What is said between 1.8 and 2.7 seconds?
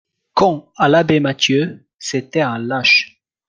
c'était un